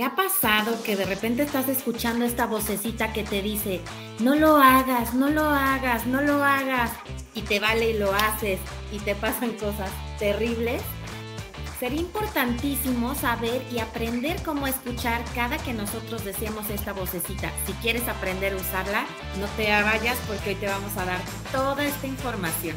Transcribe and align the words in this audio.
¿Te 0.00 0.06
ha 0.06 0.16
pasado 0.16 0.82
que 0.82 0.96
de 0.96 1.04
repente 1.04 1.42
estás 1.42 1.68
escuchando 1.68 2.24
esta 2.24 2.46
vocecita 2.46 3.12
que 3.12 3.22
te 3.22 3.42
dice, 3.42 3.82
no 4.18 4.34
lo 4.34 4.56
hagas, 4.56 5.12
no 5.12 5.28
lo 5.28 5.44
hagas, 5.44 6.06
no 6.06 6.22
lo 6.22 6.42
hagas, 6.42 6.92
y 7.34 7.42
te 7.42 7.60
vale 7.60 7.90
y 7.90 7.98
lo 7.98 8.10
haces 8.14 8.58
y 8.92 8.98
te 9.00 9.14
pasan 9.14 9.52
cosas 9.58 9.90
terribles? 10.18 10.80
Sería 11.78 12.00
importantísimo 12.00 13.14
saber 13.14 13.62
y 13.70 13.80
aprender 13.80 14.42
cómo 14.42 14.66
escuchar 14.66 15.22
cada 15.34 15.58
que 15.58 15.74
nosotros 15.74 16.24
decíamos 16.24 16.70
esta 16.70 16.94
vocecita. 16.94 17.52
Si 17.66 17.74
quieres 17.74 18.08
aprender 18.08 18.54
a 18.54 18.56
usarla, 18.56 19.04
no 19.38 19.46
te 19.58 19.70
vayas 19.82 20.16
porque 20.26 20.48
hoy 20.48 20.56
te 20.56 20.66
vamos 20.66 20.96
a 20.96 21.04
dar 21.04 21.20
toda 21.52 21.84
esta 21.84 22.06
información. 22.06 22.74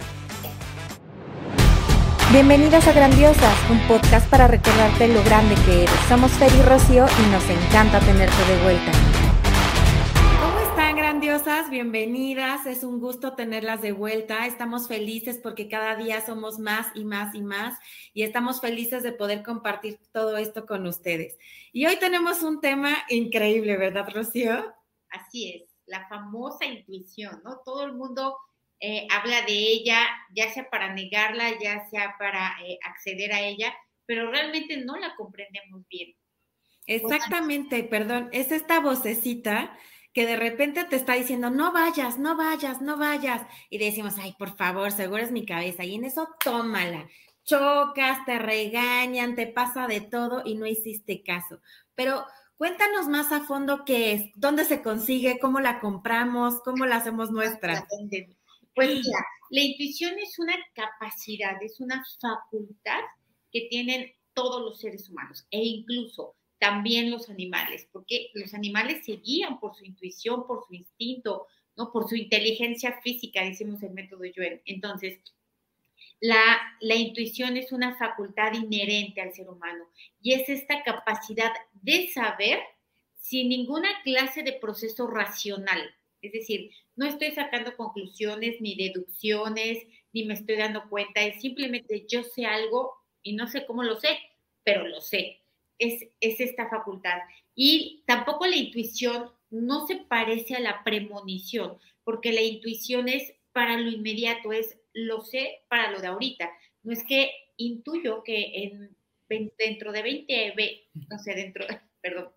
Bienvenidas 2.33 2.87
a 2.87 2.93
Grandiosas, 2.93 3.69
un 3.69 3.79
podcast 3.87 4.27
para 4.27 4.47
recordarte 4.47 5.07
lo 5.07 5.23
grande 5.23 5.53
que 5.65 5.83
eres. 5.83 5.99
Somos 6.09 6.31
Fer 6.31 6.51
y 6.51 6.63
Rocío 6.63 7.05
y 7.05 7.31
nos 7.31 7.47
encanta 7.47 7.99
tenerte 7.99 8.35
de 8.49 8.63
vuelta. 8.63 8.91
¿Cómo 10.41 10.59
están 10.67 10.95
grandiosas? 10.95 11.69
Bienvenidas, 11.69 12.65
es 12.65 12.83
un 12.83 12.99
gusto 12.99 13.35
tenerlas 13.35 13.83
de 13.83 13.91
vuelta. 13.91 14.47
Estamos 14.47 14.87
felices 14.87 15.39
porque 15.43 15.69
cada 15.69 15.95
día 15.95 16.25
somos 16.25 16.57
más 16.57 16.87
y 16.95 17.05
más 17.05 17.35
y 17.35 17.43
más 17.43 17.77
y 18.15 18.23
estamos 18.23 18.61
felices 18.61 19.03
de 19.03 19.11
poder 19.11 19.43
compartir 19.43 19.99
todo 20.11 20.35
esto 20.37 20.65
con 20.65 20.87
ustedes. 20.87 21.37
Y 21.71 21.85
hoy 21.85 21.97
tenemos 21.97 22.41
un 22.41 22.61
tema 22.61 22.95
increíble, 23.09 23.77
¿verdad, 23.77 24.09
Rocío? 24.11 24.73
Así 25.11 25.51
es, 25.51 25.69
la 25.85 26.07
famosa 26.07 26.65
intuición, 26.65 27.41
¿no? 27.43 27.59
Todo 27.63 27.83
el 27.83 27.93
mundo 27.93 28.37
eh, 28.79 29.07
habla 29.11 29.41
de 29.43 29.53
ella, 29.53 30.05
ya 30.33 30.53
sea 30.53 30.69
para 30.69 30.93
negarla, 30.93 31.57
ya 31.59 31.87
sea 31.89 32.15
para 32.17 32.55
eh, 32.65 32.77
acceder 32.83 33.33
a 33.33 33.41
ella, 33.41 33.73
pero 34.05 34.29
realmente 34.29 34.77
no 34.77 34.97
la 34.97 35.15
comprendemos 35.15 35.87
bien. 35.87 36.15
Exactamente, 36.85 37.83
perdón, 37.83 38.29
es 38.33 38.51
esta 38.51 38.79
vocecita 38.79 39.77
que 40.13 40.27
de 40.27 40.35
repente 40.35 40.83
te 40.83 40.95
está 40.95 41.13
diciendo, 41.13 41.49
no 41.49 41.71
vayas, 41.71 42.19
no 42.19 42.37
vayas, 42.37 42.81
no 42.81 42.97
vayas. 42.97 43.41
Y 43.69 43.79
decimos, 43.79 44.15
ay, 44.19 44.35
por 44.37 44.55
favor, 44.55 44.91
seguro 44.91 45.23
es 45.23 45.31
mi 45.31 45.45
cabeza. 45.45 45.83
Y 45.83 45.95
en 45.95 46.05
eso 46.05 46.29
tómala. 46.43 47.07
Chocas, 47.45 48.23
te 48.25 48.37
regañan, 48.37 49.35
te 49.35 49.47
pasa 49.47 49.87
de 49.87 50.01
todo 50.01 50.43
y 50.45 50.55
no 50.55 50.67
hiciste 50.67 51.23
caso. 51.23 51.59
Pero 51.95 52.25
cuéntanos 52.57 53.07
más 53.07 53.31
a 53.31 53.41
fondo 53.41 53.83
qué 53.85 54.13
es, 54.13 54.31
dónde 54.35 54.65
se 54.65 54.83
consigue, 54.83 55.39
cómo 55.39 55.59
la 55.59 55.79
compramos, 55.79 56.61
cómo 56.63 56.85
la 56.85 56.97
hacemos 56.97 57.31
nuestra. 57.31 57.87
Pues 58.75 58.89
mira, 59.05 59.25
la 59.49 59.61
intuición 59.61 60.17
es 60.19 60.39
una 60.39 60.55
capacidad, 60.73 61.61
es 61.61 61.79
una 61.79 62.03
facultad 62.19 63.01
que 63.51 63.67
tienen 63.69 64.11
todos 64.33 64.61
los 64.61 64.79
seres 64.79 65.09
humanos 65.09 65.45
e 65.51 65.63
incluso 65.63 66.35
también 66.57 67.11
los 67.11 67.29
animales, 67.29 67.87
porque 67.91 68.29
los 68.33 68.53
animales 68.53 69.05
se 69.05 69.17
guían 69.17 69.59
por 69.59 69.75
su 69.75 69.83
intuición, 69.83 70.47
por 70.47 70.65
su 70.65 70.73
instinto, 70.73 71.47
¿no? 71.75 71.91
Por 71.91 72.07
su 72.07 72.15
inteligencia 72.15 73.01
física, 73.01 73.43
decimos 73.43 73.83
el 73.83 73.91
método 73.91 74.21
Joel. 74.33 74.61
Entonces, 74.65 75.19
la, 76.21 76.61
la, 76.79 76.95
intuición 76.95 77.57
es 77.57 77.73
una 77.73 77.97
facultad 77.97 78.53
inherente 78.53 79.19
al 79.19 79.33
ser 79.33 79.49
humano 79.49 79.89
y 80.21 80.33
es 80.33 80.47
esta 80.47 80.83
capacidad 80.83 81.51
de 81.73 82.07
saber 82.07 82.59
sin 83.17 83.49
ninguna 83.49 83.89
clase 84.03 84.41
de 84.43 84.53
proceso 84.53 85.07
racional. 85.07 85.81
Es 86.23 86.31
decir, 86.31 86.71
no 86.95 87.05
estoy 87.05 87.31
sacando 87.31 87.75
conclusiones 87.75 88.61
ni 88.61 88.75
deducciones, 88.75 89.85
ni 90.13 90.23
me 90.23 90.33
estoy 90.33 90.55
dando 90.55 90.89
cuenta, 90.89 91.21
es 91.21 91.41
simplemente 91.41 92.05
yo 92.07 92.23
sé 92.23 92.45
algo 92.45 92.93
y 93.21 93.33
no 93.33 93.47
sé 93.47 93.65
cómo 93.65 93.83
lo 93.83 93.99
sé, 93.99 94.17
pero 94.63 94.87
lo 94.87 95.01
sé. 95.01 95.41
Es, 95.77 96.07
es 96.21 96.39
esta 96.39 96.69
facultad. 96.69 97.19
Y 97.55 98.03
tampoco 98.07 98.47
la 98.47 98.55
intuición 98.55 99.31
no 99.49 99.85
se 99.85 99.97
parece 99.97 100.55
a 100.55 100.61
la 100.61 100.83
premonición, 100.83 101.77
porque 102.05 102.31
la 102.31 102.41
intuición 102.41 103.09
es 103.09 103.33
para 103.51 103.77
lo 103.77 103.89
inmediato, 103.89 104.53
es 104.53 104.79
lo 104.93 105.21
sé 105.21 105.63
para 105.67 105.91
lo 105.91 105.99
de 105.99 106.07
ahorita. 106.07 106.49
No 106.83 106.93
es 106.93 107.03
que 107.03 107.31
intuyo 107.57 108.23
que 108.23 108.63
en, 108.63 108.95
dentro 109.57 109.91
de 109.91 110.01
20, 110.01 110.55
no 111.09 111.19
sé, 111.19 111.33
dentro, 111.35 111.65
perdón, 112.01 112.31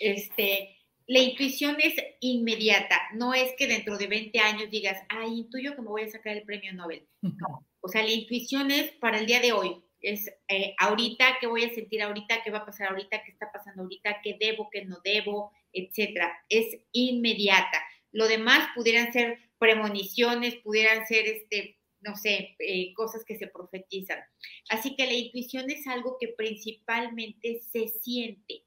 este, 0.00 0.79
la 1.10 1.18
intuición 1.18 1.76
es 1.80 1.94
inmediata, 2.20 3.00
no 3.14 3.34
es 3.34 3.52
que 3.58 3.66
dentro 3.66 3.98
de 3.98 4.06
20 4.06 4.38
años 4.38 4.70
digas, 4.70 4.96
ay, 5.08 5.40
intuyo 5.40 5.74
que 5.74 5.82
me 5.82 5.88
voy 5.88 6.02
a 6.02 6.08
sacar 6.08 6.36
el 6.36 6.44
premio 6.44 6.72
Nobel. 6.72 7.04
No, 7.20 7.66
o 7.80 7.88
sea, 7.88 8.04
la 8.04 8.12
intuición 8.12 8.70
es 8.70 8.92
para 8.92 9.18
el 9.18 9.26
día 9.26 9.40
de 9.40 9.52
hoy, 9.52 9.82
es 10.00 10.28
eh, 10.46 10.72
ahorita, 10.78 11.38
qué 11.40 11.48
voy 11.48 11.64
a 11.64 11.74
sentir 11.74 12.00
ahorita, 12.00 12.44
qué 12.44 12.52
va 12.52 12.58
a 12.58 12.64
pasar 12.64 12.90
ahorita, 12.90 13.24
qué 13.24 13.32
está 13.32 13.50
pasando 13.50 13.82
ahorita, 13.82 14.20
qué 14.22 14.36
debo, 14.38 14.68
qué 14.70 14.84
no 14.84 14.98
debo, 15.02 15.50
etcétera. 15.72 16.32
Es 16.48 16.78
inmediata. 16.92 17.82
Lo 18.12 18.28
demás 18.28 18.68
pudieran 18.76 19.12
ser 19.12 19.40
premoniciones, 19.58 20.58
pudieran 20.58 21.08
ser, 21.08 21.26
este, 21.26 21.76
no 22.02 22.14
sé, 22.14 22.54
eh, 22.60 22.94
cosas 22.94 23.24
que 23.24 23.36
se 23.36 23.48
profetizan. 23.48 24.20
Así 24.68 24.94
que 24.94 25.06
la 25.06 25.14
intuición 25.14 25.70
es 25.70 25.88
algo 25.88 26.18
que 26.20 26.28
principalmente 26.28 27.62
se 27.72 27.88
siente 27.88 28.62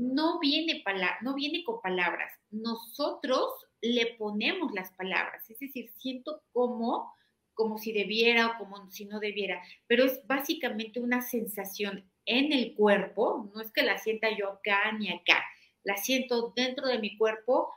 no 0.00 0.38
viene, 0.40 0.82
no 1.20 1.34
viene 1.34 1.62
con 1.62 1.80
palabras, 1.80 2.32
nosotros 2.50 3.50
le 3.82 4.14
ponemos 4.16 4.72
las 4.72 4.90
palabras, 4.92 5.48
es 5.50 5.58
decir, 5.58 5.90
siento 5.98 6.42
como, 6.52 7.12
como 7.52 7.76
si 7.76 7.92
debiera 7.92 8.46
o 8.46 8.58
como 8.58 8.90
si 8.90 9.04
no 9.04 9.20
debiera, 9.20 9.62
pero 9.86 10.04
es 10.04 10.26
básicamente 10.26 11.00
una 11.00 11.20
sensación 11.20 12.10
en 12.24 12.52
el 12.52 12.74
cuerpo, 12.74 13.50
no 13.54 13.60
es 13.60 13.70
que 13.72 13.82
la 13.82 13.98
sienta 13.98 14.28
yo 14.36 14.48
acá 14.48 14.92
ni 14.92 15.10
acá, 15.10 15.44
la 15.84 15.96
siento 15.96 16.52
dentro 16.56 16.88
de 16.88 16.98
mi 16.98 17.18
cuerpo 17.18 17.70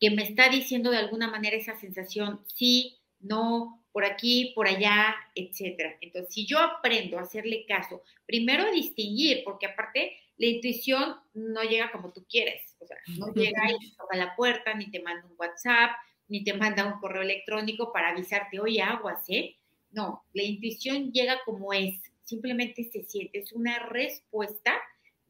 que 0.00 0.10
me 0.10 0.22
está 0.22 0.48
diciendo 0.48 0.90
de 0.90 0.98
alguna 0.98 1.28
manera 1.28 1.56
esa 1.56 1.78
sensación, 1.78 2.44
sí, 2.54 2.98
no, 3.20 3.84
por 3.92 4.04
aquí, 4.04 4.52
por 4.54 4.66
allá, 4.66 5.14
etcétera. 5.34 5.96
Entonces, 6.00 6.32
si 6.32 6.46
yo 6.46 6.58
aprendo 6.58 7.18
a 7.18 7.22
hacerle 7.22 7.66
caso, 7.66 8.02
primero 8.24 8.64
a 8.64 8.70
distinguir, 8.70 9.42
porque 9.44 9.66
aparte 9.66 10.16
la 10.40 10.46
intuición 10.46 11.16
no 11.34 11.62
llega 11.64 11.92
como 11.92 12.14
tú 12.14 12.24
quieres, 12.26 12.74
o 12.78 12.86
sea, 12.86 12.96
no 13.18 13.26
llega 13.34 13.60
y 13.70 13.94
toca 13.94 14.16
la 14.16 14.34
puerta, 14.34 14.72
ni 14.72 14.90
te 14.90 15.02
manda 15.02 15.26
un 15.26 15.34
WhatsApp, 15.38 15.90
ni 16.28 16.42
te 16.42 16.54
manda 16.54 16.86
un 16.86 16.98
correo 16.98 17.20
electrónico 17.20 17.92
para 17.92 18.08
avisarte, 18.08 18.58
oye, 18.58 18.80
aguas, 18.80 19.22
¿eh? 19.28 19.58
No, 19.90 20.24
la 20.32 20.42
intuición 20.42 21.12
llega 21.12 21.40
como 21.44 21.74
es, 21.74 22.00
simplemente 22.22 22.84
se 22.84 23.02
siente, 23.02 23.40
es 23.40 23.52
una 23.52 23.80
respuesta 23.80 24.80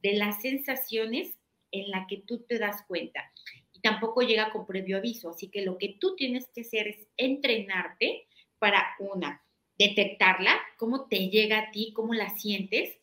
de 0.01 0.13
las 0.13 0.41
sensaciones 0.43 1.35
en 1.73 1.91
la 1.91 2.07
que 2.07 2.19
tú 2.19 2.45
te 2.49 2.61
das 2.61 2.85
cuenta. 2.87 3.33
Y 3.73 3.81
tampoco 3.81 4.23
llega 4.23 4.53
con 4.53 4.65
previo 4.65 4.99
aviso, 4.99 5.31
así 5.31 5.49
que 5.49 5.63
lo 5.63 5.77
que 5.77 5.97
tú 5.99 6.15
tienes 6.15 6.47
que 6.55 6.61
hacer 6.61 6.87
es 6.87 7.09
entrenarte 7.17 8.29
para 8.61 8.95
una, 9.01 9.43
detectarla, 9.77 10.57
cómo 10.77 11.09
te 11.09 11.31
llega 11.31 11.59
a 11.59 11.71
ti, 11.73 11.93
cómo 11.97 12.15
la 12.15 12.31
sientes, 12.31 13.00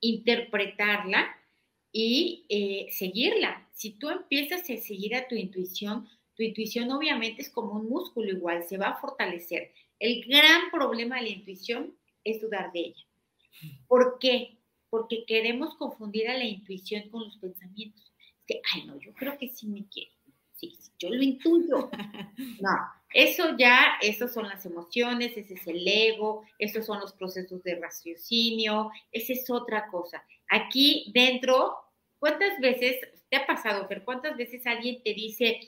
interpretarla 0.00 1.36
y 1.92 2.46
eh, 2.48 2.88
seguirla. 2.90 3.68
Si 3.74 3.92
tú 3.92 4.08
empiezas 4.08 4.62
a 4.62 4.76
seguir 4.76 5.14
a 5.14 5.26
tu 5.28 5.34
intuición, 5.34 6.08
tu 6.34 6.42
intuición 6.42 6.90
obviamente 6.90 7.42
es 7.42 7.50
como 7.50 7.72
un 7.72 7.88
músculo 7.88 8.30
igual, 8.30 8.64
se 8.64 8.78
va 8.78 8.88
a 8.88 9.00
fortalecer. 9.00 9.72
El 9.98 10.24
gran 10.24 10.70
problema 10.70 11.16
de 11.16 11.22
la 11.22 11.28
intuición 11.28 11.94
es 12.24 12.40
dudar 12.40 12.72
de 12.72 12.80
ella. 12.80 13.04
¿Por 13.86 14.18
qué? 14.18 14.58
Porque 14.88 15.24
queremos 15.26 15.74
confundir 15.74 16.28
a 16.28 16.38
la 16.38 16.44
intuición 16.44 17.08
con 17.10 17.24
los 17.24 17.36
pensamientos. 17.38 18.12
Que, 18.46 18.60
ay, 18.74 18.84
no, 18.86 18.98
yo 18.98 19.12
creo 19.14 19.36
que 19.38 19.48
sí 19.48 19.66
me 19.66 19.86
quiere. 19.88 20.12
Sí, 20.56 20.76
yo 20.98 21.10
lo 21.10 21.22
intuyo. 21.22 21.90
No, 22.60 22.70
eso 23.12 23.56
ya, 23.58 23.98
esas 24.00 24.32
son 24.32 24.48
las 24.48 24.64
emociones, 24.66 25.36
ese 25.36 25.54
es 25.54 25.66
el 25.66 25.86
ego, 25.86 26.44
esos 26.58 26.86
son 26.86 27.00
los 27.00 27.12
procesos 27.12 27.62
de 27.62 27.76
raciocinio, 27.76 28.90
esa 29.10 29.32
es 29.32 29.50
otra 29.50 29.88
cosa. 29.88 30.24
Aquí 30.48 31.10
dentro, 31.14 31.76
¿cuántas 32.18 32.58
veces 32.60 32.96
te 33.28 33.36
ha 33.36 33.46
pasado, 33.46 33.86
Fer? 33.88 34.04
¿Cuántas 34.04 34.36
veces 34.36 34.66
alguien 34.66 35.02
te 35.02 35.14
dice, 35.14 35.60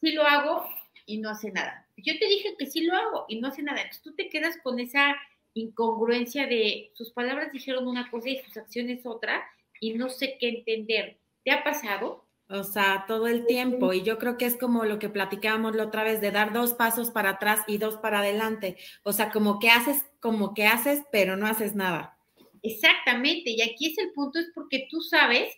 sí 0.00 0.12
lo 0.12 0.22
hago 0.22 0.64
y 1.06 1.18
no 1.18 1.30
hace 1.30 1.50
nada? 1.50 1.88
Yo 1.96 2.18
te 2.18 2.26
dije 2.26 2.54
que 2.58 2.66
sí 2.66 2.82
lo 2.82 2.94
hago 2.94 3.24
y 3.28 3.40
no 3.40 3.48
hace 3.48 3.62
nada. 3.62 3.80
Entonces 3.80 4.02
tú 4.02 4.14
te 4.14 4.28
quedas 4.28 4.56
con 4.62 4.78
esa 4.78 5.16
incongruencia 5.54 6.46
de 6.46 6.90
sus 6.94 7.12
palabras 7.12 7.50
dijeron 7.50 7.88
una 7.88 8.10
cosa 8.10 8.28
y 8.28 8.38
sus 8.42 8.56
acciones 8.58 9.06
otra 9.06 9.42
y 9.80 9.94
no 9.94 10.08
sé 10.10 10.36
qué 10.38 10.48
entender. 10.48 11.18
¿Te 11.44 11.50
ha 11.50 11.64
pasado? 11.64 12.25
O 12.48 12.62
sea, 12.62 13.04
todo 13.08 13.26
el 13.26 13.46
tiempo. 13.46 13.92
Y 13.92 14.02
yo 14.02 14.18
creo 14.18 14.38
que 14.38 14.46
es 14.46 14.56
como 14.56 14.84
lo 14.84 14.98
que 14.98 15.08
platicábamos 15.08 15.74
la 15.74 15.84
otra 15.84 16.04
vez, 16.04 16.20
de 16.20 16.30
dar 16.30 16.52
dos 16.52 16.74
pasos 16.74 17.10
para 17.10 17.30
atrás 17.30 17.60
y 17.66 17.78
dos 17.78 17.96
para 17.96 18.20
adelante. 18.20 18.76
O 19.02 19.12
sea, 19.12 19.30
como 19.30 19.58
que 19.58 19.70
haces, 19.70 20.04
como 20.20 20.54
que 20.54 20.66
haces, 20.66 21.02
pero 21.10 21.36
no 21.36 21.46
haces 21.46 21.74
nada. 21.74 22.18
Exactamente. 22.62 23.50
Y 23.50 23.62
aquí 23.62 23.86
es 23.86 23.98
el 23.98 24.12
punto, 24.12 24.38
es 24.38 24.50
porque 24.54 24.86
tú 24.88 25.00
sabes, 25.00 25.52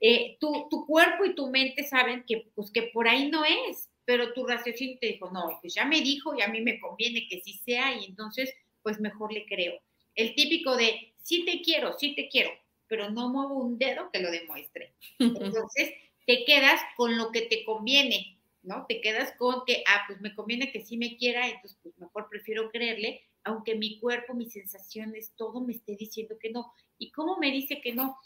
eh, 0.00 0.36
tu, 0.40 0.68
tu, 0.70 0.86
cuerpo 0.86 1.24
y 1.24 1.34
tu 1.34 1.50
mente 1.50 1.84
saben 1.84 2.24
que, 2.26 2.50
pues, 2.54 2.70
que 2.70 2.90
por 2.92 3.08
ahí 3.08 3.30
no 3.30 3.44
es, 3.44 3.90
pero 4.04 4.32
tu 4.32 4.46
raciocinio 4.46 4.98
te 5.00 5.06
dijo, 5.06 5.30
no, 5.30 5.58
pues 5.60 5.74
ya 5.74 5.84
me 5.84 6.00
dijo 6.00 6.34
y 6.34 6.42
a 6.42 6.48
mí 6.48 6.60
me 6.60 6.78
conviene 6.80 7.26
que 7.28 7.40
sí 7.40 7.54
sea 7.64 7.96
y 7.96 8.06
entonces, 8.06 8.52
pues 8.82 9.00
mejor 9.00 9.32
le 9.32 9.46
creo. 9.46 9.80
El 10.14 10.34
típico 10.34 10.76
de, 10.76 11.14
sí 11.22 11.44
te 11.44 11.62
quiero, 11.62 11.96
sí 11.98 12.14
te 12.14 12.28
quiero, 12.28 12.50
pero 12.86 13.10
no 13.10 13.30
muevo 13.30 13.54
un 13.54 13.78
dedo 13.78 14.10
que 14.12 14.20
lo 14.20 14.30
demuestre. 14.30 14.94
Entonces, 15.18 15.94
te 16.26 16.44
quedas 16.44 16.80
con 16.96 17.16
lo 17.16 17.30
que 17.30 17.42
te 17.42 17.64
conviene, 17.64 18.38
¿no? 18.62 18.86
Te 18.88 19.00
quedas 19.00 19.32
con 19.38 19.64
que, 19.66 19.84
ah, 19.86 20.04
pues 20.06 20.20
me 20.20 20.34
conviene 20.34 20.72
que 20.72 20.80
sí 20.80 20.96
me 20.96 21.16
quiera, 21.16 21.46
entonces 21.48 21.78
pues 21.82 21.96
mejor 21.98 22.28
prefiero 22.28 22.70
creerle, 22.70 23.22
aunque 23.44 23.74
mi 23.74 24.00
cuerpo, 24.00 24.34
mis 24.34 24.52
sensaciones, 24.52 25.32
todo 25.36 25.60
me 25.60 25.74
esté 25.74 25.96
diciendo 25.96 26.36
que 26.40 26.50
no. 26.50 26.72
¿Y 26.98 27.10
cómo 27.10 27.36
me 27.38 27.50
dice 27.50 27.80
que 27.80 27.94
no? 27.94 28.16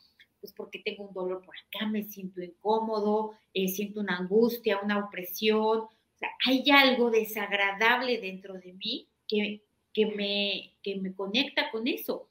Pues 0.40 0.52
porque 0.52 0.78
tengo 0.78 1.04
un 1.04 1.12
dolor 1.12 1.42
por 1.44 1.56
acá, 1.56 1.86
me 1.86 2.04
siento 2.04 2.40
incómodo, 2.40 3.32
eh, 3.52 3.68
siento 3.68 4.00
una 4.00 4.16
angustia, 4.16 4.78
una 4.80 5.04
opresión. 5.04 5.80
O 5.80 6.18
sea, 6.18 6.30
hay 6.46 6.64
algo 6.70 7.10
desagradable 7.10 8.20
dentro 8.20 8.54
de 8.54 8.72
mí 8.74 9.08
que, 9.26 9.62
que, 9.92 10.06
me, 10.06 10.74
que 10.82 10.96
me 10.96 11.12
conecta 11.14 11.72
con 11.72 11.88
eso. 11.88 12.28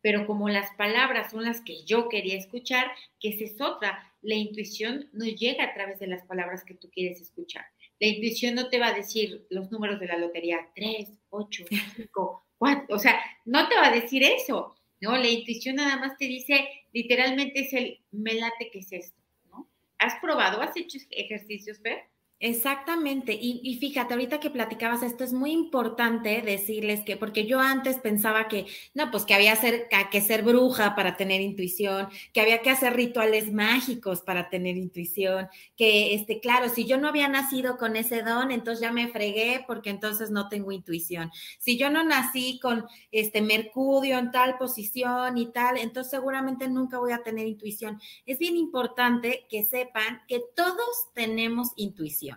Pero 0.00 0.26
como 0.28 0.48
las 0.48 0.72
palabras 0.76 1.32
son 1.32 1.44
las 1.44 1.60
que 1.60 1.84
yo 1.84 2.08
quería 2.08 2.36
escuchar, 2.36 2.92
que 3.18 3.30
esa 3.30 3.44
es 3.44 3.60
otra, 3.60 4.07
la 4.22 4.34
intuición 4.34 5.08
no 5.12 5.24
llega 5.24 5.64
a 5.64 5.74
través 5.74 5.98
de 5.98 6.06
las 6.06 6.24
palabras 6.24 6.64
que 6.64 6.74
tú 6.74 6.90
quieres 6.90 7.20
escuchar. 7.20 7.64
La 8.00 8.08
intuición 8.08 8.54
no 8.54 8.68
te 8.68 8.78
va 8.78 8.88
a 8.88 8.94
decir 8.94 9.46
los 9.50 9.70
números 9.70 10.00
de 10.00 10.06
la 10.06 10.18
lotería, 10.18 10.68
3, 10.74 11.08
8, 11.30 11.64
5, 11.96 12.46
4, 12.58 12.94
o 12.94 12.98
sea, 12.98 13.20
no 13.44 13.68
te 13.68 13.76
va 13.76 13.88
a 13.88 13.94
decir 13.94 14.22
eso, 14.22 14.76
¿no? 15.00 15.16
La 15.16 15.28
intuición 15.28 15.76
nada 15.76 15.96
más 15.96 16.16
te 16.16 16.26
dice, 16.26 16.68
literalmente 16.92 17.60
es 17.60 17.72
el, 17.72 18.00
me 18.10 18.34
late 18.34 18.70
que 18.70 18.80
es 18.80 18.92
esto, 18.92 19.20
¿no? 19.50 19.68
¿Has 19.98 20.20
probado, 20.20 20.60
has 20.60 20.76
hecho 20.76 20.98
ejercicios, 21.10 21.80
Fer? 21.80 22.08
Exactamente. 22.40 23.36
Y, 23.40 23.76
fíjate, 23.80 24.14
ahorita 24.14 24.38
que 24.38 24.48
platicabas 24.50 25.02
esto, 25.02 25.24
es 25.24 25.32
muy 25.32 25.50
importante 25.50 26.40
decirles 26.40 27.00
que, 27.04 27.16
porque 27.16 27.46
yo 27.46 27.58
antes 27.58 27.96
pensaba 27.98 28.46
que, 28.46 28.66
no, 28.94 29.10
pues 29.10 29.24
que 29.24 29.34
había 29.34 29.56
ser, 29.56 29.88
que 30.12 30.20
ser 30.20 30.44
bruja 30.44 30.94
para 30.94 31.16
tener 31.16 31.40
intuición, 31.40 32.06
que 32.32 32.40
había 32.40 32.62
que 32.62 32.70
hacer 32.70 32.94
rituales 32.94 33.52
mágicos 33.52 34.20
para 34.20 34.50
tener 34.50 34.76
intuición, 34.76 35.48
que, 35.76 36.14
este, 36.14 36.38
claro, 36.38 36.68
si 36.68 36.84
yo 36.86 36.96
no 36.96 37.08
había 37.08 37.26
nacido 37.26 37.76
con 37.76 37.96
ese 37.96 38.22
don, 38.22 38.52
entonces 38.52 38.82
ya 38.82 38.92
me 38.92 39.08
fregué 39.08 39.64
porque 39.66 39.90
entonces 39.90 40.30
no 40.30 40.48
tengo 40.48 40.70
intuición. 40.70 41.32
Si 41.58 41.76
yo 41.76 41.90
no 41.90 42.04
nací 42.04 42.60
con 42.62 42.86
este 43.10 43.42
Mercurio 43.42 44.16
en 44.16 44.30
tal 44.30 44.58
posición 44.58 45.38
y 45.38 45.46
tal, 45.50 45.76
entonces 45.76 46.12
seguramente 46.12 46.68
nunca 46.68 46.98
voy 47.00 47.10
a 47.10 47.24
tener 47.24 47.48
intuición. 47.48 48.00
Es 48.26 48.38
bien 48.38 48.56
importante 48.56 49.44
que 49.50 49.64
sepan 49.64 50.20
que 50.28 50.40
todos 50.54 51.08
tenemos 51.14 51.70
intuición 51.74 52.27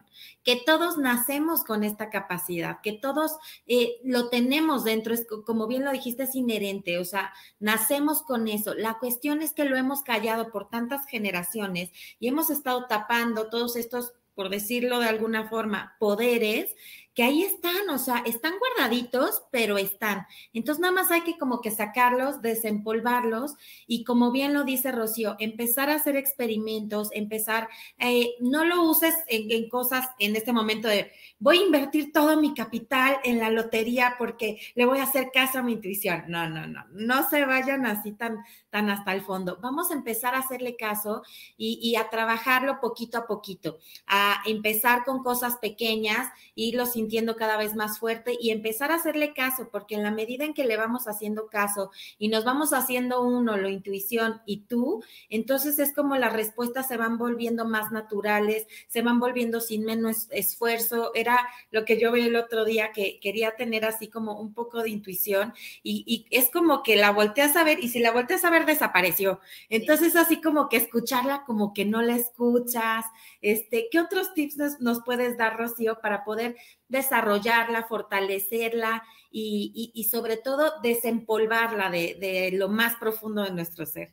que 0.44 0.62
todos 0.66 0.98
nacemos 0.98 1.64
con 1.64 1.84
esta 1.84 2.10
capacidad, 2.10 2.82
que 2.82 2.94
todos 2.94 3.34
eh, 3.68 4.00
lo 4.04 4.30
tenemos 4.30 4.84
dentro, 4.84 5.14
es, 5.14 5.26
como 5.46 5.68
bien 5.68 5.86
lo 5.86 5.92
dijiste, 5.92 6.24
es 6.24 6.36
inherente, 6.36 6.98
o 6.98 7.06
sea, 7.06 7.34
nacemos 7.60 8.24
con 8.24 8.48
eso. 8.48 8.74
La 8.74 9.00
cuestión 9.00 9.42
es 9.42 9.54
que 9.54 9.66
lo 9.66 9.78
hemos 9.78 10.02
callado 10.02 10.52
por 10.52 10.70
tantas 10.70 11.06
generaciones 11.08 11.92
y 12.20 12.28
hemos 12.28 12.50
estado 12.50 12.88
tapando 12.88 13.50
todos 13.50 13.76
estos 13.76 14.14
por 14.34 14.50
decirlo 14.50 15.00
de 15.00 15.10
alguna 15.10 15.50
forma, 15.50 15.96
poderes 16.00 16.74
que 17.14 17.24
ahí 17.24 17.44
están, 17.44 17.90
o 17.90 17.98
sea, 17.98 18.24
están 18.26 18.54
guardaditos, 18.58 19.44
pero 19.52 19.78
están. 19.78 20.26
Entonces 20.54 20.82
nada 20.82 20.94
más 20.94 21.12
hay 21.12 21.22
que 21.22 21.38
como 21.38 21.60
que 21.60 21.72
sacarlos, 21.72 22.42
desempolvarlos 22.42 23.56
y 23.86 24.04
como 24.06 24.32
bien 24.32 24.54
lo 24.54 24.64
dice 24.64 24.92
Rocío, 24.92 25.36
empezar 25.40 25.90
a 25.90 25.96
hacer 25.96 26.16
experimentos, 26.16 27.10
empezar, 27.12 27.68
eh, 27.98 28.36
no 28.40 28.64
lo 28.64 28.84
uses 28.84 29.14
en, 29.28 29.68
cosas 29.70 30.08
en 30.20 30.36
este 30.36 30.54
momento 30.54 30.88
de 30.88 31.12
voy 31.40 31.58
a 31.58 31.66
invertir 31.66 32.14
todo 32.14 32.40
mi 32.40 32.54
capital 32.54 33.18
en 33.24 33.40
la 33.40 33.50
lotería 33.50 34.16
porque 34.18 34.60
le 34.76 34.86
voy 34.86 35.00
a 35.00 35.04
hacer 35.04 35.32
caso 35.34 35.60
a 35.60 35.64
mi 35.64 35.74
intuición. 35.74 36.24
No, 36.28 36.48
no, 36.50 36.66
no, 36.68 36.86
no 36.92 37.30
se 37.30 37.46
vayan 37.46 37.86
así 37.86 38.14
tan, 38.14 38.38
tan 38.70 38.90
hasta 38.90 39.14
el 39.14 39.22
fondo. 39.22 39.58
Vamos 39.62 39.92
a 39.92 39.96
empezar 39.96 40.34
a 40.34 40.40
hacerle 40.40 40.78
caso 40.78 41.24
y, 41.58 41.80
y 41.82 41.98
a 41.98 42.10
trabajarlo 42.10 42.80
poquito 42.80 43.18
a 43.18 43.28
poquito, 43.28 43.80
a 44.08 44.42
empezar 44.46 45.04
con 45.04 45.24
cosas 45.24 45.58
pequeñas, 45.58 46.30
irlo 46.56 46.86
sintiendo 47.02 47.36
cada 47.36 47.58
vez 47.58 47.76
más 47.76 47.98
fuerte 47.98 48.38
y 48.40 48.52
empezar 48.52 48.92
a 48.92 48.96
hacerle 48.96 49.34
caso, 49.34 49.70
porque 49.72 49.96
en 49.96 50.04
la 50.04 50.12
medida 50.12 50.46
en 50.46 50.54
que 50.54 50.66
le 50.66 50.78
vamos 50.78 51.08
haciendo 51.08 51.48
caso 51.48 51.90
y 52.20 52.28
nos 52.28 52.46
vamos 52.46 52.74
haciendo 52.74 53.24
uno, 53.24 53.58
la 53.58 53.70
intuición 53.70 54.42
y 54.46 54.62
tú, 54.62 55.04
entonces 55.30 55.80
es 55.80 55.94
como 55.96 56.16
las 56.16 56.32
respuestas 56.34 56.88
se 56.88 56.98
van 56.98 57.18
volviendo 57.18 57.66
más 57.66 57.92
naturales, 57.92 58.68
se 58.88 59.02
van 59.02 59.20
volviendo 59.20 59.62
sin 59.62 59.84
menos 59.84 60.28
esfuerzo. 60.30 61.12
Era 61.16 61.48
lo 61.72 61.86
que 61.86 62.00
yo 62.00 62.12
vi 62.12 62.22
el 62.22 62.36
otro 62.36 62.66
día 62.66 62.92
que 62.92 63.20
quería 63.20 63.56
tener 63.56 63.84
así 63.84 64.08
como 64.08 64.40
un 64.40 64.54
poco 64.54 64.84
de 64.84 64.90
intuición 64.92 65.54
y, 65.82 66.04
y 66.06 66.26
es 66.36 66.52
como 66.52 66.84
que 66.84 66.96
la 66.96 67.12
volteas 67.12 67.56
a 67.56 67.64
ver 67.64 67.80
y 67.84 67.90
si 67.90 68.00
la 68.00 68.12
volteas 68.12 68.46
a 68.46 68.52
ver 68.52 68.66
desapareció. 68.66 69.40
Entonces, 69.70 70.16
así 70.16 70.40
como 70.40 70.70
que 70.70 70.78
escucharla, 70.78 71.44
como 71.46 71.74
que 71.74 71.86
no 71.86 72.02
la 72.02 72.16
escuchas. 72.16 73.06
Este, 73.42 73.88
¿Qué 73.92 74.00
otros 74.00 74.34
tips 74.34 74.80
nos, 74.80 75.02
puedes 75.04 75.38
dar, 75.38 75.58
Rocío, 75.58 76.00
para 76.02 76.24
poder 76.24 76.56
desarrollarla, 76.92 77.84
fortalecerla 77.84 79.04
y, 79.32 79.92
y, 79.96 80.04
sobre 80.04 80.38
todo 80.38 80.82
desempolvarla 80.82 81.90
de, 81.90 82.16
de 82.20 82.52
lo 82.52 82.68
más 82.68 82.96
profundo 82.98 83.44
de 83.44 83.52
nuestro 83.52 83.86
ser? 83.86 84.12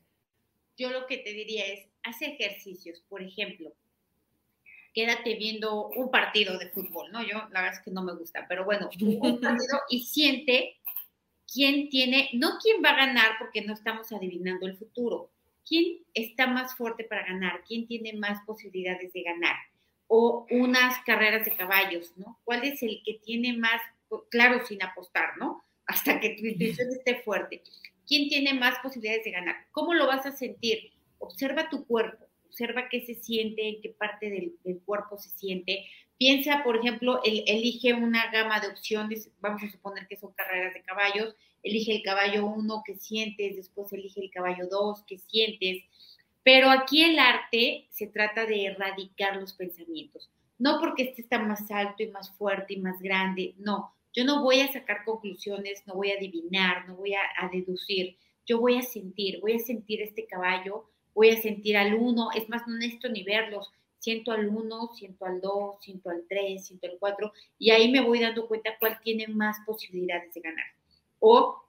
Yo 0.76 0.90
lo 0.90 1.06
que 1.06 1.18
te 1.18 1.32
diría 1.32 1.66
es, 1.66 1.88
haz 2.04 2.22
ejercicios, 2.22 3.02
por 3.08 3.20
ejemplo, 3.20 3.72
quédate 4.94 5.34
viendo 5.34 5.88
un 5.88 6.10
partido 6.10 6.56
de 6.56 6.68
fútbol, 6.68 7.10
¿no? 7.10 7.22
Yo 7.22 7.38
la 7.50 7.62
verdad 7.62 7.78
es 7.78 7.84
que 7.84 7.90
no 7.90 8.02
me 8.02 8.14
gusta, 8.14 8.46
pero 8.48 8.64
bueno, 8.64 8.88
un 9.00 9.40
partido 9.40 9.80
y 9.90 10.04
siente 10.04 10.76
quién 11.52 11.88
tiene, 11.88 12.30
no 12.34 12.58
quién 12.62 12.82
va 12.84 12.90
a 12.90 13.06
ganar 13.06 13.32
porque 13.40 13.62
no 13.62 13.74
estamos 13.74 14.12
adivinando 14.12 14.66
el 14.66 14.76
futuro, 14.76 15.30
quién 15.66 15.98
está 16.14 16.46
más 16.46 16.76
fuerte 16.76 17.04
para 17.04 17.26
ganar, 17.26 17.64
quién 17.66 17.86
tiene 17.86 18.12
más 18.12 18.44
posibilidades 18.46 19.12
de 19.12 19.22
ganar, 19.22 19.56
o 20.08 20.46
unas 20.50 20.98
carreras 21.04 21.44
de 21.44 21.52
caballos, 21.52 22.12
¿no? 22.16 22.40
¿Cuál 22.44 22.64
es 22.64 22.82
el 22.82 23.02
que 23.04 23.20
tiene 23.24 23.56
más, 23.56 23.80
claro, 24.30 24.66
sin 24.66 24.82
apostar, 24.82 25.36
¿no? 25.38 25.62
Hasta 25.86 26.18
que 26.18 26.30
tu 26.30 26.44
intuición 26.44 26.88
esté 26.90 27.22
fuerte. 27.22 27.62
¿Quién 28.06 28.28
tiene 28.28 28.54
más 28.54 28.78
posibilidades 28.80 29.24
de 29.24 29.30
ganar? 29.30 29.56
¿Cómo 29.70 29.94
lo 29.94 30.06
vas 30.06 30.26
a 30.26 30.32
sentir? 30.32 30.92
Observa 31.18 31.68
tu 31.68 31.86
cuerpo, 31.86 32.26
observa 32.46 32.88
qué 32.88 33.04
se 33.04 33.14
siente, 33.14 33.68
en 33.68 33.80
qué 33.80 33.90
parte 33.90 34.30
del, 34.30 34.56
del 34.64 34.80
cuerpo 34.80 35.18
se 35.18 35.30
siente, 35.30 35.86
Piensa, 36.18 36.64
por 36.64 36.76
ejemplo, 36.76 37.20
el, 37.24 37.44
elige 37.46 37.94
una 37.94 38.28
gama 38.32 38.58
de 38.58 38.66
opciones, 38.66 39.30
vamos 39.38 39.62
a 39.62 39.70
suponer 39.70 40.08
que 40.08 40.16
son 40.16 40.32
carreras 40.32 40.74
de 40.74 40.82
caballos, 40.82 41.36
elige 41.62 41.94
el 41.94 42.02
caballo 42.02 42.44
1 42.44 42.82
que 42.84 42.96
sientes, 42.96 43.54
después 43.54 43.92
elige 43.92 44.20
el 44.20 44.30
caballo 44.30 44.66
2 44.68 45.04
que 45.06 45.18
sientes, 45.18 45.84
pero 46.48 46.70
aquí 46.70 47.04
el 47.04 47.18
arte 47.18 47.88
se 47.90 48.06
trata 48.06 48.46
de 48.46 48.64
erradicar 48.64 49.36
los 49.36 49.52
pensamientos, 49.52 50.30
no 50.58 50.80
porque 50.80 51.02
este 51.02 51.20
está 51.20 51.38
más 51.38 51.70
alto 51.70 52.02
y 52.02 52.06
más 52.06 52.34
fuerte 52.38 52.72
y 52.72 52.78
más 52.78 52.98
grande, 53.02 53.54
no, 53.58 53.92
yo 54.14 54.24
no 54.24 54.42
voy 54.42 54.60
a 54.60 54.72
sacar 54.72 55.04
conclusiones, 55.04 55.82
no 55.86 55.92
voy 55.92 56.10
a 56.10 56.14
adivinar, 56.14 56.88
no 56.88 56.96
voy 56.96 57.12
a, 57.12 57.50
deducir, 57.52 58.16
yo 58.46 58.60
voy 58.60 58.78
a 58.78 58.82
sentir, 58.82 59.42
voy 59.42 59.56
a 59.56 59.58
sentir 59.58 60.00
este 60.00 60.26
caballo, 60.26 60.88
voy 61.12 61.28
a 61.28 61.36
sentir 61.36 61.76
al 61.76 61.92
uno, 61.92 62.30
es 62.34 62.48
más, 62.48 62.66
no 62.66 62.76
necesito 62.76 63.10
ni 63.10 63.24
verlos, 63.24 63.70
siento 63.98 64.32
al 64.32 64.48
1, 64.48 64.94
siento 64.94 65.26
al 65.26 65.42
2, 65.42 65.76
siento 65.82 66.08
al 66.08 66.24
3, 66.26 66.66
siento 66.66 66.86
al 66.86 66.96
4, 66.98 67.30
y 67.58 67.72
ahí 67.72 67.92
me 67.92 68.00
voy 68.00 68.20
dando 68.20 68.48
cuenta 68.48 68.78
cuál 68.80 68.98
tiene 69.02 69.28
más 69.28 69.58
posibilidades 69.66 70.32
de 70.32 70.40
ganar. 70.40 70.66
O 71.20 71.62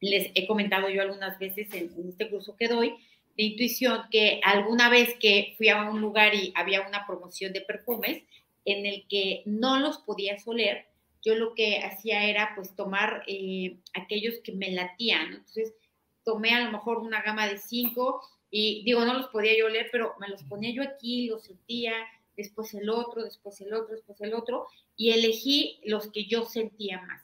les 0.00 0.32
he 0.34 0.44
comentado 0.48 0.88
yo 0.88 1.02
algunas 1.02 1.38
veces 1.38 1.72
en, 1.72 2.08
este 2.08 2.28
curso 2.28 2.56
que 2.56 2.66
doy 2.66 2.96
de 3.36 3.42
intuición 3.42 4.02
que 4.10 4.40
alguna 4.44 4.88
vez 4.88 5.14
que 5.18 5.54
fui 5.56 5.68
a 5.68 5.82
un 5.90 6.00
lugar 6.00 6.34
y 6.34 6.52
había 6.54 6.86
una 6.86 7.06
promoción 7.06 7.52
de 7.52 7.60
perfumes 7.60 8.22
en 8.64 8.86
el 8.86 9.06
que 9.08 9.42
no 9.44 9.78
los 9.78 9.98
podía 9.98 10.36
oler, 10.46 10.86
yo 11.22 11.34
lo 11.34 11.54
que 11.54 11.78
hacía 11.78 12.24
era 12.24 12.52
pues 12.54 12.74
tomar 12.76 13.22
eh, 13.26 13.78
aquellos 13.94 14.40
que 14.44 14.52
me 14.52 14.70
latían. 14.70 15.28
Entonces 15.28 15.74
tomé 16.22 16.50
a 16.54 16.64
lo 16.64 16.72
mejor 16.72 16.98
una 16.98 17.22
gama 17.22 17.48
de 17.48 17.58
cinco 17.58 18.20
y 18.50 18.84
digo, 18.84 19.04
no 19.04 19.14
los 19.14 19.28
podía 19.28 19.56
yo 19.58 19.68
leer, 19.68 19.88
pero 19.90 20.14
me 20.20 20.28
los 20.28 20.42
ponía 20.44 20.72
yo 20.72 20.82
aquí, 20.82 21.26
los 21.26 21.44
sentía, 21.44 21.94
después 22.36 22.72
el 22.74 22.88
otro, 22.88 23.24
después 23.24 23.60
el 23.60 23.72
otro, 23.74 23.94
después 23.94 24.20
el 24.20 24.34
otro, 24.34 24.66
y 24.96 25.10
elegí 25.10 25.80
los 25.84 26.10
que 26.12 26.26
yo 26.26 26.44
sentía 26.44 27.00
más. 27.02 27.22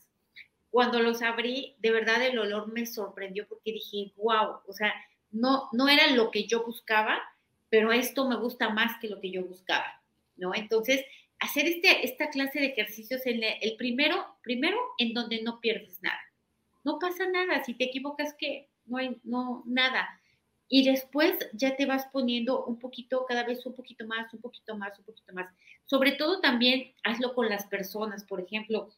Cuando 0.70 1.00
los 1.00 1.22
abrí, 1.22 1.76
de 1.78 1.90
verdad 1.90 2.24
el 2.24 2.38
olor 2.38 2.72
me 2.72 2.86
sorprendió 2.86 3.46
porque 3.48 3.72
dije, 3.72 4.12
wow, 4.16 4.60
o 4.66 4.72
sea, 4.72 4.94
no, 5.30 5.68
no 5.72 5.88
era 5.88 6.08
lo 6.08 6.30
que 6.30 6.46
yo 6.46 6.64
buscaba, 6.64 7.18
pero 7.68 7.92
esto 7.92 8.28
me 8.28 8.36
gusta 8.36 8.70
más 8.70 8.98
que 9.00 9.08
lo 9.08 9.20
que 9.20 9.30
yo 9.30 9.44
buscaba, 9.44 10.02
¿no? 10.36 10.54
Entonces, 10.54 11.04
hacer 11.38 11.66
este, 11.66 12.04
esta 12.04 12.30
clase 12.30 12.60
de 12.60 12.66
ejercicios, 12.66 13.24
en 13.26 13.40
el 13.42 13.76
primero, 13.76 14.36
primero 14.42 14.78
en 14.98 15.14
donde 15.14 15.42
no 15.42 15.60
pierdes 15.60 16.02
nada. 16.02 16.20
No 16.84 16.98
pasa 16.98 17.28
nada, 17.28 17.62
si 17.64 17.74
te 17.74 17.84
equivocas, 17.84 18.34
que 18.38 18.68
no 18.86 18.98
hay 18.98 19.20
no, 19.24 19.62
nada 19.66 20.20
y 20.72 20.84
después 20.84 21.34
ya 21.52 21.76
te 21.76 21.84
vas 21.84 22.06
poniendo 22.12 22.64
un 22.64 22.78
poquito, 22.78 23.26
cada 23.26 23.42
vez 23.42 23.66
un 23.66 23.74
poquito 23.74 24.06
más, 24.06 24.32
un 24.32 24.40
poquito 24.40 24.76
más, 24.76 24.96
un 25.00 25.04
poquito 25.04 25.32
más. 25.34 25.52
Sobre 25.84 26.12
todo 26.12 26.40
también 26.40 26.94
hazlo 27.02 27.34
con 27.34 27.48
las 27.48 27.66
personas, 27.66 28.24
por 28.24 28.40
ejemplo, 28.40 28.88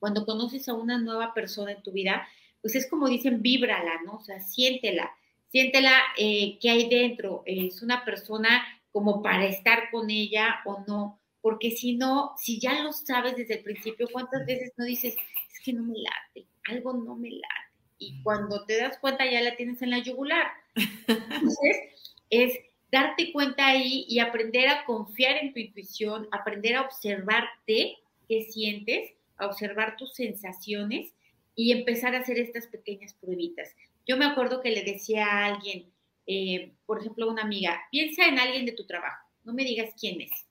cuando 0.00 0.26
conoces 0.26 0.68
a 0.68 0.74
una 0.74 0.98
nueva 0.98 1.32
persona 1.32 1.70
en 1.70 1.82
tu 1.84 1.92
vida, 1.92 2.26
pues 2.60 2.74
es 2.74 2.90
como 2.90 3.08
dicen, 3.08 3.42
víbrala, 3.42 4.02
¿no? 4.04 4.16
O 4.16 4.20
sea, 4.22 4.40
siéntela, 4.40 5.12
siéntela 5.54 6.02
eh, 6.18 6.58
que 6.60 6.68
hay 6.68 6.88
dentro. 6.88 7.44
Es 7.46 7.80
una 7.80 8.04
persona 8.04 8.64
como 8.90 9.22
para 9.22 9.46
estar 9.46 9.88
con 9.92 10.10
ella 10.10 10.56
o 10.64 10.82
no, 10.88 11.20
porque 11.40 11.70
si 11.70 11.94
no, 11.94 12.32
si 12.36 12.58
ya 12.58 12.82
lo 12.82 12.92
sabes 12.92 13.36
desde 13.36 13.58
el 13.58 13.62
principio, 13.62 14.08
¿cuántas 14.10 14.44
veces 14.46 14.72
no 14.76 14.84
dices, 14.84 15.14
es 15.14 15.60
que 15.64 15.72
no 15.72 15.84
me 15.84 15.94
late, 15.96 16.48
algo 16.68 16.94
no 16.94 17.14
me 17.14 17.30
late? 17.30 17.72
Y 17.98 18.20
cuando 18.24 18.64
te 18.64 18.78
das 18.78 18.98
cuenta 18.98 19.30
ya 19.30 19.42
la 19.42 19.54
tienes 19.54 19.80
en 19.80 19.90
la 19.90 20.00
yugular. 20.00 20.48
Entonces, 20.74 21.76
es 22.30 22.58
darte 22.90 23.32
cuenta 23.32 23.68
ahí 23.68 24.06
y 24.08 24.18
aprender 24.18 24.68
a 24.68 24.84
confiar 24.84 25.36
en 25.36 25.52
tu 25.52 25.60
intuición, 25.60 26.26
aprender 26.32 26.74
a 26.74 26.82
observarte 26.82 27.98
qué 28.28 28.42
sientes, 28.50 29.12
a 29.36 29.46
observar 29.46 29.96
tus 29.96 30.14
sensaciones 30.14 31.12
y 31.54 31.70
empezar 31.70 32.16
a 32.16 32.20
hacer 32.20 32.40
estas 32.40 32.66
pequeñas 32.66 33.14
pruebitas. 33.14 33.72
Yo 34.06 34.16
me 34.16 34.26
acuerdo 34.26 34.60
que 34.60 34.70
le 34.70 34.84
decía 34.84 35.26
a 35.26 35.46
alguien, 35.46 35.92
eh, 36.26 36.74
por 36.86 37.00
ejemplo, 37.00 37.26
a 37.26 37.32
una 37.32 37.42
amiga, 37.42 37.80
piensa 37.90 38.26
en 38.26 38.38
alguien 38.38 38.66
de 38.66 38.72
tu 38.72 38.86
trabajo, 38.86 39.28
no 39.44 39.54
me 39.54 39.64
digas 39.64 39.90
quién 39.98 40.20
es. 40.20 40.46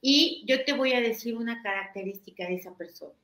Y 0.00 0.44
yo 0.46 0.64
te 0.64 0.72
voy 0.72 0.92
a 0.92 1.00
decir 1.00 1.36
una 1.36 1.62
característica 1.62 2.46
de 2.46 2.54
esa 2.54 2.76
persona. 2.76 3.14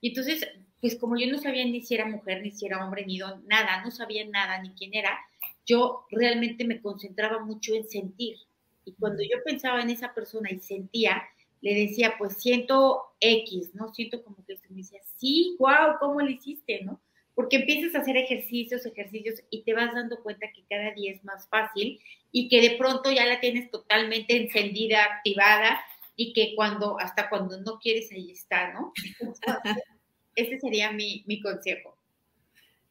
Y 0.00 0.08
entonces, 0.08 0.46
pues 0.80 0.96
como 0.96 1.16
yo 1.16 1.30
no 1.30 1.38
sabía 1.38 1.64
ni 1.64 1.80
si 1.82 1.94
era 1.94 2.06
mujer, 2.06 2.42
ni 2.42 2.50
si 2.50 2.66
era 2.66 2.84
hombre, 2.84 3.04
ni 3.06 3.18
nada, 3.46 3.84
no 3.84 3.90
sabía 3.90 4.26
nada, 4.26 4.60
ni 4.62 4.70
quién 4.70 4.94
era, 4.94 5.18
yo 5.66 6.06
realmente 6.10 6.64
me 6.64 6.80
concentraba 6.80 7.44
mucho 7.44 7.74
en 7.74 7.88
sentir. 7.88 8.36
Y 8.84 8.92
cuando 8.94 9.22
yo 9.22 9.42
pensaba 9.44 9.80
en 9.80 9.90
esa 9.90 10.12
persona 10.12 10.50
y 10.50 10.58
sentía, 10.58 11.22
le 11.60 11.74
decía, 11.74 12.14
pues 12.18 12.42
siento 12.42 13.14
X, 13.20 13.74
¿no? 13.74 13.94
Siento 13.94 14.24
como 14.24 14.44
que 14.44 14.56
me 14.70 14.78
decía, 14.78 15.00
sí, 15.16 15.56
wow, 15.60 15.98
¿cómo 16.00 16.20
lo 16.20 16.28
hiciste, 16.28 16.82
no? 16.82 17.00
Porque 17.34 17.56
empiezas 17.56 17.94
a 17.94 18.00
hacer 18.00 18.16
ejercicios, 18.16 18.84
ejercicios 18.84 19.42
y 19.50 19.62
te 19.62 19.72
vas 19.72 19.94
dando 19.94 20.22
cuenta 20.22 20.52
que 20.54 20.64
cada 20.68 20.92
día 20.92 21.12
es 21.12 21.24
más 21.24 21.48
fácil 21.48 21.98
y 22.30 22.48
que 22.48 22.60
de 22.60 22.76
pronto 22.76 23.10
ya 23.10 23.26
la 23.26 23.40
tienes 23.40 23.70
totalmente 23.70 24.36
encendida, 24.36 25.04
activada 25.04 25.80
y 26.16 26.32
que 26.32 26.54
cuando, 26.54 26.98
hasta 27.00 27.28
cuando 27.28 27.60
no 27.60 27.78
quieres, 27.78 28.12
ahí 28.12 28.30
está, 28.30 28.72
¿no? 28.72 28.92
ese 30.34 30.60
sería 30.60 30.92
mi, 30.92 31.24
mi 31.26 31.40
consejo. 31.40 31.96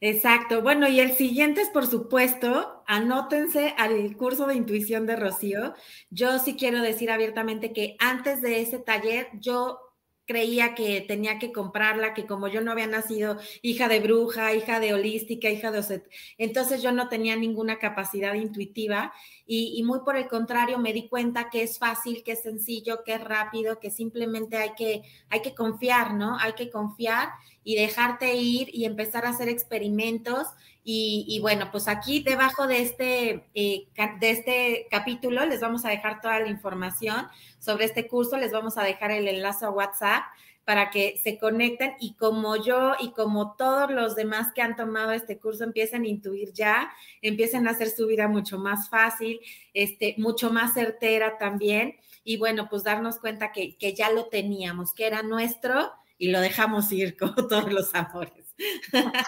Exacto. 0.04 0.62
Bueno, 0.62 0.88
y 0.88 0.98
el 0.98 1.12
siguiente 1.12 1.60
es, 1.60 1.70
por 1.70 1.86
supuesto, 1.86 2.82
anótense 2.88 3.72
al 3.78 4.16
curso 4.16 4.48
de 4.48 4.56
intuición 4.56 5.06
de 5.06 5.14
Rocío. 5.14 5.74
Yo 6.10 6.40
sí 6.40 6.56
quiero 6.56 6.82
decir 6.82 7.08
abiertamente 7.08 7.72
que 7.72 7.94
antes 8.00 8.42
de 8.42 8.60
ese 8.60 8.80
taller, 8.80 9.28
yo 9.34 9.78
creía 10.26 10.74
que 10.74 11.00
tenía 11.00 11.38
que 11.38 11.52
comprarla, 11.52 12.14
que 12.14 12.26
como 12.26 12.48
yo 12.48 12.60
no 12.60 12.72
había 12.72 12.86
nacido 12.86 13.38
hija 13.60 13.88
de 13.88 14.00
bruja, 14.00 14.54
hija 14.54 14.80
de 14.80 14.94
holística, 14.94 15.50
hija 15.50 15.70
de 15.70 15.80
Oset, 15.80 16.08
entonces 16.38 16.82
yo 16.82 16.92
no 16.92 17.08
tenía 17.08 17.36
ninguna 17.36 17.78
capacidad 17.78 18.34
intuitiva 18.34 19.12
y, 19.46 19.74
y, 19.76 19.82
muy 19.82 20.00
por 20.00 20.16
el 20.16 20.28
contrario 20.28 20.78
me 20.78 20.92
di 20.92 21.08
cuenta 21.08 21.50
que 21.50 21.62
es 21.62 21.78
fácil, 21.78 22.22
que 22.22 22.32
es 22.32 22.42
sencillo, 22.42 23.02
que 23.04 23.14
es 23.14 23.24
rápido, 23.24 23.80
que 23.80 23.90
simplemente 23.90 24.56
hay 24.56 24.72
que, 24.74 25.02
hay 25.28 25.42
que 25.42 25.54
confiar, 25.54 26.14
¿no? 26.14 26.38
Hay 26.38 26.52
que 26.52 26.70
confiar 26.70 27.30
y 27.64 27.76
dejarte 27.76 28.34
ir 28.34 28.68
y 28.72 28.84
empezar 28.84 29.24
a 29.24 29.30
hacer 29.30 29.48
experimentos. 29.48 30.46
Y, 30.84 31.38
bueno, 31.40 31.70
pues 31.70 31.86
aquí 31.86 32.24
debajo 32.24 32.66
de 32.66 32.82
este, 32.82 33.44
eh, 33.54 33.86
de 34.20 34.30
este 34.30 34.88
capítulo 34.90 35.46
les 35.46 35.60
vamos 35.60 35.84
a 35.84 35.90
dejar 35.90 36.20
toda 36.20 36.40
la 36.40 36.48
información 36.48 37.28
sobre 37.60 37.84
este 37.84 38.08
curso, 38.08 38.36
les 38.36 38.50
vamos 38.50 38.76
a 38.76 38.82
dejar 38.82 39.12
el 39.12 39.28
enlace 39.28 39.64
a 39.64 39.70
WhatsApp 39.70 40.24
para 40.64 40.90
que 40.90 41.20
se 41.22 41.38
conecten 41.38 41.94
y 42.00 42.14
como 42.14 42.56
yo 42.56 42.94
y 43.00 43.12
como 43.12 43.54
todos 43.56 43.90
los 43.90 44.14
demás 44.14 44.52
que 44.54 44.62
han 44.62 44.76
tomado 44.76 45.12
este 45.12 45.38
curso 45.38 45.64
empiecen 45.64 46.02
a 46.02 46.08
intuir 46.08 46.52
ya, 46.52 46.92
empiecen 47.20 47.66
a 47.66 47.72
hacer 47.72 47.90
su 47.90 48.06
vida 48.06 48.28
mucho 48.28 48.58
más 48.58 48.88
fácil, 48.88 49.40
este, 49.74 50.14
mucho 50.18 50.50
más 50.50 50.74
certera 50.74 51.38
también. 51.38 51.96
Y 52.24 52.36
bueno, 52.36 52.68
pues 52.68 52.84
darnos 52.84 53.18
cuenta 53.18 53.50
que, 53.50 53.76
que 53.76 53.94
ya 53.94 54.10
lo 54.10 54.26
teníamos, 54.26 54.94
que 54.94 55.06
era 55.06 55.22
nuestro 55.22 55.92
y 56.22 56.28
lo 56.28 56.40
dejamos 56.40 56.92
ir 56.92 57.16
como 57.18 57.48
todos 57.48 57.72
los 57.72 57.92
amores. 57.96 58.54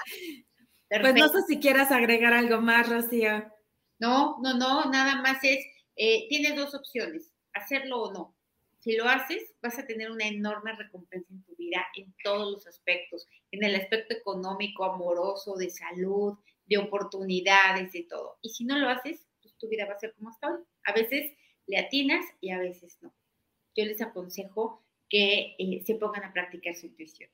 pues 0.88 1.14
no 1.16 1.28
sé 1.28 1.42
si 1.48 1.58
quieras 1.58 1.90
agregar 1.90 2.32
algo 2.32 2.60
más, 2.60 2.88
Rocío. 2.88 3.50
No, 3.98 4.36
no, 4.40 4.56
no, 4.56 4.84
nada 4.84 5.20
más 5.20 5.42
es, 5.42 5.58
eh, 5.96 6.28
tienes 6.28 6.54
dos 6.54 6.72
opciones, 6.72 7.32
hacerlo 7.52 8.00
o 8.00 8.12
no. 8.12 8.36
Si 8.78 8.94
lo 8.94 9.08
haces, 9.08 9.42
vas 9.60 9.76
a 9.76 9.86
tener 9.86 10.08
una 10.08 10.28
enorme 10.28 10.72
recompensa 10.76 11.32
en 11.32 11.42
tu 11.42 11.56
vida 11.56 11.84
en 11.96 12.14
todos 12.22 12.52
los 12.52 12.66
aspectos, 12.68 13.26
en 13.50 13.64
el 13.64 13.74
aspecto 13.74 14.14
económico, 14.14 14.84
amoroso, 14.84 15.56
de 15.56 15.70
salud, 15.70 16.38
de 16.66 16.78
oportunidades, 16.78 17.90
de 17.90 18.04
todo. 18.04 18.38
Y 18.40 18.50
si 18.50 18.64
no 18.64 18.78
lo 18.78 18.88
haces, 18.88 19.26
pues 19.42 19.56
tu 19.56 19.68
vida 19.68 19.86
va 19.86 19.94
a 19.94 19.98
ser 19.98 20.14
como 20.14 20.28
hasta 20.28 20.48
hoy. 20.48 20.60
A 20.84 20.92
veces 20.92 21.32
le 21.66 21.76
atinas 21.76 22.24
y 22.40 22.50
a 22.50 22.58
veces 22.60 22.98
no. 23.00 23.12
Yo 23.74 23.84
les 23.84 24.00
aconsejo 24.00 24.83
que 25.08 25.56
eh, 25.58 25.82
se 25.84 25.94
pongan 25.96 26.24
a 26.24 26.32
practicar 26.32 26.74
su 26.74 26.86
intuición. 26.86 27.30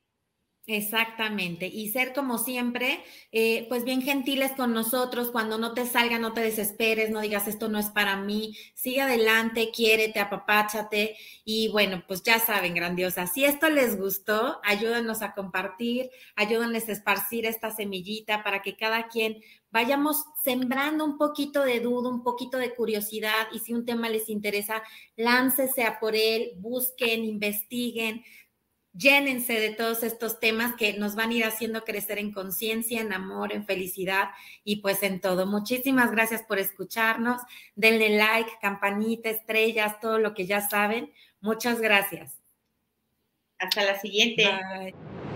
Exactamente, 0.73 1.67
y 1.67 1.89
ser 1.89 2.13
como 2.13 2.39
siempre, 2.39 3.03
eh, 3.33 3.67
pues 3.69 3.83
bien 3.83 4.03
gentiles 4.03 4.53
con 4.53 4.73
nosotros, 4.73 5.33
cuando 5.33 5.59
no 5.59 5.75
te 5.75 5.85
salga, 5.85 6.21
no 6.21 6.33
te 6.33 6.43
desesperes, 6.43 7.11
no 7.11 7.21
digas 7.21 7.49
esto 7.49 7.69
no 7.69 7.81
es 7.81 7.87
para 7.87 8.17
mí, 8.17 8.57
sigue 8.75 9.01
adelante, 9.01 9.73
quiérete, 9.75 10.21
apapáchate 10.21 11.17
y 11.45 11.71
bueno, 11.73 12.05
pues 12.07 12.23
ya 12.23 12.39
saben, 12.39 12.75
grandiosa, 12.75 13.27
si 13.27 13.45
esto 13.45 13.69
les 13.69 13.99
gustó, 13.99 14.61
ayúdanos 14.63 15.23
a 15.23 15.35
compartir, 15.35 16.09
ayúdenles 16.37 16.89
a 16.89 16.93
esparcir 16.93 17.47
esta 17.47 17.73
semillita 17.73 18.45
para 18.45 18.63
que 18.63 18.77
cada 18.77 19.09
quien 19.09 19.43
vayamos 19.73 20.25
sembrando 20.45 21.05
un 21.05 21.19
poquito 21.19 21.65
de 21.65 21.81
duda, 21.81 22.11
un 22.11 22.23
poquito 22.23 22.59
de 22.59 22.77
curiosidad 22.77 23.49
y 23.53 23.59
si 23.59 23.75
un 23.75 23.85
tema 23.85 24.09
les 24.09 24.29
interesa, 24.29 24.85
láncese 25.17 25.83
a 25.83 25.99
por 25.99 26.15
él, 26.15 26.53
busquen, 26.59 27.25
investiguen, 27.25 28.23
llénense 29.01 29.55
de 29.55 29.71
todos 29.71 30.03
estos 30.03 30.41
temas 30.41 30.77
que 30.77 30.93
nos 30.93 31.15
van 31.15 31.31
a 31.31 31.35
ir 31.35 31.45
haciendo 31.45 31.85
crecer 31.85 32.19
en 32.19 32.33
conciencia, 32.33 33.01
en 33.01 33.13
amor, 33.13 33.53
en 33.53 33.65
felicidad 33.65 34.31
y 34.63 34.77
pues 34.77 35.03
en 35.03 35.21
todo. 35.21 35.47
Muchísimas 35.47 36.11
gracias 36.11 36.43
por 36.43 36.59
escucharnos. 36.59 37.41
Denle 37.75 38.11
like, 38.11 38.51
campanita, 38.61 39.31
estrellas, 39.31 39.99
todo 40.01 40.19
lo 40.19 40.35
que 40.35 40.47
ya 40.47 40.61
saben. 40.61 41.13
Muchas 41.41 41.81
gracias. 41.81 42.39
Hasta 43.59 43.85
la 43.85 43.99
siguiente. 43.99 44.45
Bye. 44.45 45.30